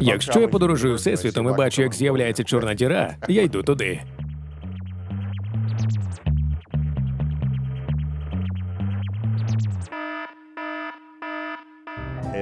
Якщо 0.00 0.40
я 0.40 0.48
подорожую 0.48 0.94
всесвітом 0.94 1.48
і 1.48 1.52
бачу, 1.52 1.82
як 1.82 1.94
з'являється 1.94 2.44
чорна 2.44 2.74
діра, 2.74 3.16
я 3.28 3.42
йду 3.42 3.62
туди. 3.62 4.00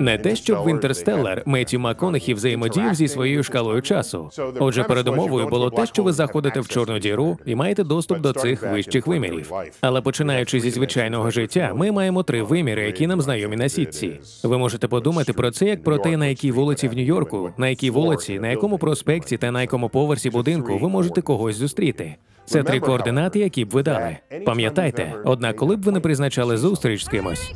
Не 0.00 0.18
те, 0.18 0.36
щоб 0.36 0.64
в 0.64 0.70
Інтерстеллар 0.70 1.42
Меттю 1.46 1.78
МакКонахі 1.78 2.34
взаємодіяв 2.34 2.94
зі 2.94 3.08
своєю 3.08 3.42
шкалою 3.42 3.82
часу. 3.82 4.30
Отже, 4.58 4.84
передумовою 4.84 5.48
було 5.48 5.70
те, 5.70 5.86
що 5.86 6.02
ви 6.02 6.12
заходите 6.12 6.60
в 6.60 6.68
чорну 6.68 6.98
діру 6.98 7.38
і 7.46 7.54
маєте 7.54 7.84
доступ 7.84 8.18
до 8.18 8.32
цих 8.32 8.62
вищих 8.72 9.06
вимірів. 9.06 9.52
Але 9.80 10.00
починаючи 10.00 10.60
зі 10.60 10.70
звичайного 10.70 11.30
життя, 11.30 11.72
ми 11.74 11.92
маємо 11.92 12.22
три 12.22 12.42
виміри, 12.42 12.82
які 12.82 13.06
нам 13.06 13.20
знайомі 13.20 13.56
на 13.56 13.68
сітці. 13.68 14.20
Ви 14.42 14.58
можете 14.58 14.88
подумати 14.88 15.32
про 15.32 15.50
це 15.50 15.66
як 15.66 15.84
про 15.84 15.98
те, 15.98 16.16
на 16.16 16.26
якій 16.26 16.52
вулиці 16.52 16.88
в 16.88 16.94
Нью-Йорку, 16.94 17.50
на 17.56 17.68
якій 17.68 17.90
вулиці, 17.90 18.38
на 18.38 18.48
якому 18.48 18.78
проспекті 18.78 19.36
та 19.36 19.50
на 19.50 19.60
якому 19.60 19.88
поверсі 19.88 20.30
будинку 20.30 20.78
ви 20.78 20.88
можете 20.88 21.20
когось 21.22 21.56
зустріти. 21.56 22.16
Це 22.44 22.62
три 22.62 22.80
координати, 22.80 23.38
які 23.38 23.64
б 23.64 23.68
ви 23.70 23.82
дали. 23.82 24.16
Пам'ятайте, 24.46 25.14
однак, 25.24 25.56
коли 25.56 25.76
б 25.76 25.82
ви 25.82 25.92
не 25.92 26.00
призначали 26.00 26.56
зустріч 26.56 27.04
з 27.04 27.08
кимось, 27.08 27.52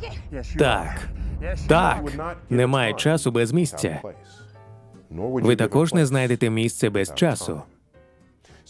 так. 0.59 1.09
Так, 1.67 2.03
немає 2.49 2.93
часу 2.93 3.31
без 3.31 3.51
місця. 3.51 4.01
Ви 5.09 5.55
також 5.55 5.93
не 5.93 6.05
знайдете 6.05 6.49
місце 6.49 6.89
без 6.89 7.13
часу. 7.15 7.61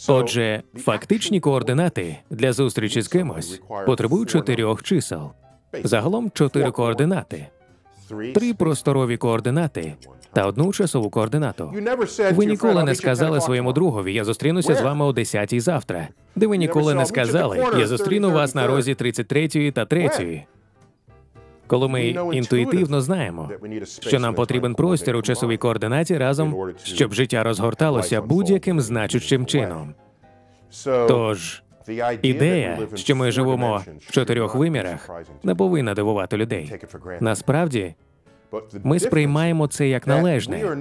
Отже, 0.08 0.64
фактичні 0.78 1.40
координати 1.40 2.18
для 2.30 2.54
зустрічі 2.54 3.02
з 3.02 3.08
кимось 3.08 3.62
потребують 3.86 4.30
чотирьох 4.30 4.84
чисел. 4.84 5.32
Загалом 5.84 6.32
чотири 6.34 6.72
координати, 6.72 7.48
три 8.34 8.54
просторові 8.54 9.18
координати 9.18 9.94
та 10.34 10.46
одну 10.48 10.74
часову 10.74 11.10
координату. 11.10 11.74
Ви 12.34 12.46
ніколи 12.46 12.84
не 12.84 12.96
сказали 12.96 13.42
своєму 13.42 13.74
другові, 13.74 14.14
я 14.14 14.24
зустрінуся 14.24 14.76
з 14.76 14.82
вами 14.82 15.06
о 15.06 15.14
10 15.14 15.62
завтра. 15.62 16.08
Де 16.36 16.48
ви 16.48 16.58
ніколи 16.58 16.94
не 16.94 17.06
сказали, 17.06 17.66
я 17.78 17.88
зустріну 17.88 18.32
вас 18.32 18.56
на 18.56 18.68
розі 18.68 18.96
33 18.96 19.72
та 19.72 19.86
3. 19.86 20.44
Коли 21.74 21.88
ми 21.88 22.06
інтуїтивно 22.34 23.02
знаємо, 23.02 23.50
що 24.00 24.20
нам 24.20 24.36
потрібен 24.36 24.76
простір 24.76 25.16
у 25.16 25.22
часовій 25.22 25.58
координаті 25.58 26.18
разом, 26.18 26.74
щоб 26.84 27.14
життя 27.14 27.44
розгорталося 27.44 28.22
будь-яким 28.22 28.82
значущим 28.82 29.46
чином. 29.46 29.94
Тож 31.08 31.64
ідея, 32.22 32.80
що 32.96 33.16
ми 33.16 33.32
живемо 33.32 33.84
в 34.00 34.12
чотирьох 34.12 34.56
вимірах, 34.56 35.10
не 35.44 35.56
повинна 35.56 35.94
дивувати 35.94 36.38
людей. 36.38 36.74
Насправді, 37.20 37.96
ми 38.84 39.00
сприймаємо 39.00 39.68
це 39.68 39.88
як 39.88 40.08
належне. 40.08 40.78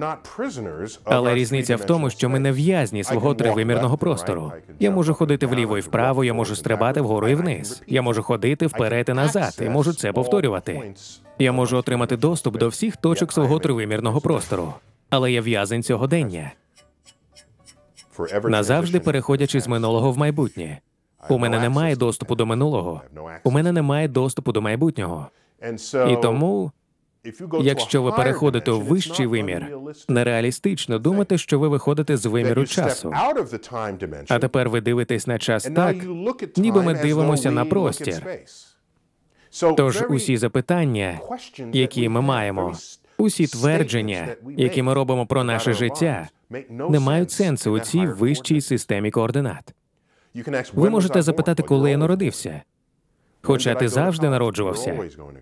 Але 1.04 1.34
різниця 1.34 1.76
в 1.76 1.84
тому, 1.84 2.10
що 2.10 2.28
ми 2.28 2.38
не 2.38 2.52
в'язні 2.52 3.04
свого 3.04 3.34
тривимірного 3.34 3.96
простору. 3.96 4.52
Я 4.80 4.90
можу 4.90 5.14
ходити 5.14 5.46
вліво 5.46 5.78
і 5.78 5.80
вправо, 5.80 6.24
я 6.24 6.34
можу 6.34 6.56
стрибати 6.56 7.00
вгору 7.00 7.28
і 7.28 7.34
вниз. 7.34 7.82
Я 7.86 8.02
можу 8.02 8.22
ходити 8.22 8.66
вперед 8.66 9.08
і 9.08 9.12
назад, 9.12 9.58
і 9.62 9.68
можу 9.68 9.92
це 9.92 10.12
повторювати. 10.12 10.94
Я 11.38 11.52
можу 11.52 11.76
отримати 11.76 12.16
доступ 12.16 12.56
до 12.56 12.68
всіх 12.68 12.96
точок 12.96 13.32
свого 13.32 13.58
тривимірного 13.58 14.20
простору. 14.20 14.74
Але 15.10 15.32
я 15.32 15.40
в'язень 15.40 15.82
цього 15.82 16.06
дення, 16.06 16.52
назавжди 18.44 19.00
переходячи 19.00 19.60
з 19.60 19.68
минулого 19.68 20.12
в 20.12 20.18
майбутнє. 20.18 20.80
У 21.28 21.38
мене 21.38 21.60
немає 21.60 21.96
доступу 21.96 22.34
до 22.34 22.46
минулого. 22.46 23.02
У 23.44 23.50
мене 23.50 23.72
немає 23.72 24.08
доступу 24.08 24.52
до 24.52 24.60
майбутнього. 24.60 25.28
І 26.10 26.16
тому. 26.22 26.72
Якщо 27.60 28.02
ви 28.02 28.12
переходите 28.12 28.70
у 28.70 28.80
вищий 28.80 29.26
вимір, 29.26 29.76
нереалістично 30.08 30.98
думати, 30.98 31.38
що 31.38 31.58
ви 31.58 31.68
виходите 31.68 32.16
з 32.16 32.26
виміру 32.26 32.66
часу. 32.66 33.12
А 34.28 34.38
тепер 34.38 34.70
ви 34.70 34.80
дивитесь 34.80 35.26
на 35.26 35.38
час 35.38 35.64
так, 35.76 35.96
ніби 36.56 36.82
ми 36.82 36.94
дивимося 36.94 37.50
на 37.50 37.64
простір. 37.64 38.26
Тож 39.76 40.04
усі 40.08 40.36
запитання, 40.36 41.20
які 41.72 42.08
ми 42.08 42.20
маємо, 42.20 42.74
усі 43.18 43.46
твердження, 43.46 44.28
які 44.56 44.82
ми 44.82 44.94
робимо 44.94 45.26
про 45.26 45.44
наше 45.44 45.72
життя, 45.72 46.28
не 46.68 47.00
мають 47.00 47.30
сенсу 47.30 47.70
у 47.72 47.80
цій 47.80 48.06
вищій 48.06 48.60
системі 48.60 49.10
координат. 49.10 49.74
Ви 50.72 50.90
можете 50.90 51.22
запитати, 51.22 51.62
коли 51.62 51.90
я 51.90 51.96
народився. 51.96 52.62
Хоча 53.42 53.74
ти 53.74 53.88
завжди 53.88 54.28
народжувався. 54.28 54.98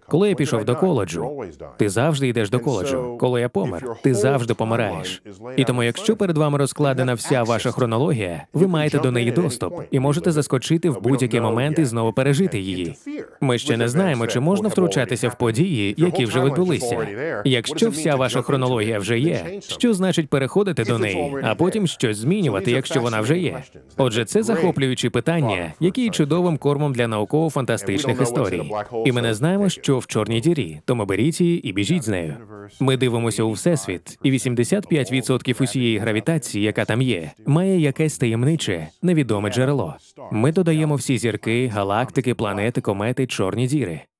Коли 0.08 0.28
я 0.28 0.34
пішов 0.34 0.64
до 0.64 0.76
коледжу, 0.76 1.44
ти 1.76 1.88
завжди 1.88 2.28
йдеш 2.28 2.50
до 2.50 2.60
коледжу. 2.60 3.16
Коли 3.20 3.40
я 3.40 3.48
помер, 3.48 3.96
ти 4.02 4.14
завжди 4.14 4.54
помираєш. 4.54 5.22
І 5.56 5.64
тому, 5.64 5.82
якщо 5.82 6.16
перед 6.16 6.38
вами 6.38 6.58
розкладена 6.58 7.14
вся 7.14 7.42
ваша 7.42 7.70
хронологія, 7.70 8.46
ви 8.54 8.66
маєте 8.66 8.98
до 8.98 9.12
неї 9.12 9.30
доступ 9.30 9.82
і 9.90 10.00
можете 10.00 10.32
заскочити 10.32 10.90
в 10.90 11.00
будь-який 11.00 11.40
момент 11.40 11.78
і 11.78 11.84
знову 11.84 12.12
пережити 12.12 12.58
її. 12.60 12.94
Ми 13.40 13.58
ще 13.58 13.76
не 13.76 13.88
знаємо, 13.88 14.26
чи 14.26 14.40
можна 14.40 14.68
втручатися 14.68 15.28
в 15.28 15.38
події, 15.38 15.94
які 15.98 16.24
вже 16.24 16.44
відбулися. 16.44 17.06
Якщо 17.44 17.90
вся 17.90 18.16
ваша 18.16 18.42
хронологія 18.42 18.98
вже 18.98 19.18
є, 19.18 19.60
що 19.60 19.94
значить 19.94 20.28
переходити 20.28 20.84
до 20.84 20.98
неї, 20.98 21.34
а 21.42 21.54
потім 21.54 21.86
щось 21.86 22.16
змінювати, 22.16 22.70
якщо 22.70 23.00
вона 23.00 23.20
вже 23.20 23.38
є. 23.38 23.62
Отже, 23.96 24.24
це 24.24 24.42
захоплюючі 24.42 25.08
питання, 25.08 25.72
які 25.80 26.02
є 26.02 26.10
чудовим 26.10 26.58
кормом 26.58 26.92
для 26.92 27.08
науково-фантастичних 27.08 27.89
фантастичних 27.98 28.20
історій. 28.20 28.72
І 29.06 29.12
ми 29.12 29.22
не 29.22 29.34
знаємо, 29.34 29.68
що 29.68 29.98
в 29.98 30.06
чорній 30.06 30.40
дірі, 30.40 30.80
тому 30.84 31.04
беріть 31.04 31.40
її 31.40 31.68
і 31.68 31.72
біжіть 31.72 32.02
з 32.02 32.08
нею. 32.08 32.36
Ми 32.80 32.96
дивимося 32.96 33.42
у 33.42 33.52
всесвіт, 33.52 34.18
і 34.22 34.32
85% 34.32 35.62
усієї 35.62 35.98
гравітації, 35.98 36.64
яка 36.64 36.84
там 36.84 37.02
є, 37.02 37.30
має 37.46 37.80
якесь 37.80 38.18
таємниче, 38.18 38.88
невідоме 39.02 39.50
джерело. 39.50 39.94
Ми 40.32 40.52
додаємо 40.52 40.94
всі 40.94 41.18
зірки, 41.18 41.66
галактики, 41.66 42.34
планети, 42.34 42.80
комети, 42.80 43.26
чорні 43.26 43.66
діри. 43.66 44.00